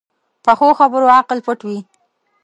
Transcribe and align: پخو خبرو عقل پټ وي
پخو 0.45 0.67
خبرو 0.79 1.07
عقل 1.19 1.39
پټ 1.45 1.59
وي 1.67 1.79